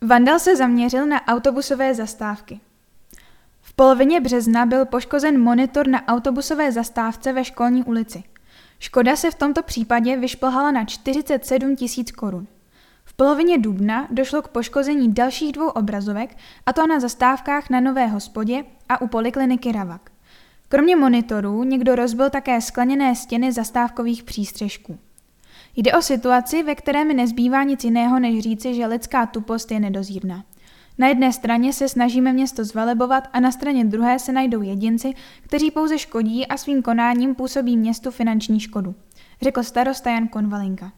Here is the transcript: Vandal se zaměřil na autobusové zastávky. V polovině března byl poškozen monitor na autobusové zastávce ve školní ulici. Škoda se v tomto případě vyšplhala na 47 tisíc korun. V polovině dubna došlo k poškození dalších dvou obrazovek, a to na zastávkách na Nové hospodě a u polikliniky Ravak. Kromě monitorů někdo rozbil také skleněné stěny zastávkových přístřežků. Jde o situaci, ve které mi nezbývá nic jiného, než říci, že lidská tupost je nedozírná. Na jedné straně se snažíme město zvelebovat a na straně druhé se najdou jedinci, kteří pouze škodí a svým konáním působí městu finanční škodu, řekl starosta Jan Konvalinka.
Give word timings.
Vandal 0.00 0.38
se 0.38 0.56
zaměřil 0.56 1.06
na 1.06 1.26
autobusové 1.26 1.94
zastávky. 1.94 2.60
V 3.60 3.74
polovině 3.74 4.20
března 4.20 4.66
byl 4.66 4.86
poškozen 4.86 5.40
monitor 5.40 5.88
na 5.88 6.06
autobusové 6.06 6.72
zastávce 6.72 7.32
ve 7.32 7.44
školní 7.44 7.84
ulici. 7.84 8.22
Škoda 8.78 9.16
se 9.16 9.30
v 9.30 9.34
tomto 9.34 9.62
případě 9.62 10.16
vyšplhala 10.16 10.70
na 10.70 10.84
47 10.84 11.76
tisíc 11.76 12.10
korun. 12.10 12.46
V 13.04 13.14
polovině 13.14 13.58
dubna 13.58 14.08
došlo 14.10 14.42
k 14.42 14.48
poškození 14.48 15.12
dalších 15.12 15.52
dvou 15.52 15.68
obrazovek, 15.68 16.36
a 16.66 16.72
to 16.72 16.86
na 16.86 17.00
zastávkách 17.00 17.70
na 17.70 17.80
Nové 17.80 18.06
hospodě 18.06 18.64
a 18.88 19.00
u 19.00 19.06
polikliniky 19.06 19.72
Ravak. 19.72 20.10
Kromě 20.68 20.96
monitorů 20.96 21.64
někdo 21.64 21.94
rozbil 21.94 22.30
také 22.30 22.60
skleněné 22.60 23.14
stěny 23.14 23.52
zastávkových 23.52 24.22
přístřežků. 24.22 24.98
Jde 25.80 25.92
o 25.92 26.02
situaci, 26.02 26.62
ve 26.62 26.74
které 26.74 27.04
mi 27.04 27.14
nezbývá 27.14 27.62
nic 27.62 27.84
jiného, 27.84 28.20
než 28.20 28.40
říci, 28.40 28.74
že 28.74 28.86
lidská 28.86 29.26
tupost 29.26 29.70
je 29.70 29.80
nedozírná. 29.80 30.44
Na 30.98 31.08
jedné 31.08 31.32
straně 31.32 31.72
se 31.72 31.88
snažíme 31.88 32.32
město 32.32 32.64
zvelebovat 32.64 33.28
a 33.32 33.40
na 33.40 33.52
straně 33.52 33.84
druhé 33.84 34.18
se 34.18 34.32
najdou 34.32 34.62
jedinci, 34.62 35.14
kteří 35.40 35.70
pouze 35.70 35.98
škodí 35.98 36.46
a 36.46 36.56
svým 36.56 36.82
konáním 36.82 37.34
působí 37.34 37.76
městu 37.76 38.10
finanční 38.10 38.60
škodu, 38.60 38.94
řekl 39.42 39.62
starosta 39.62 40.10
Jan 40.10 40.28
Konvalinka. 40.28 40.92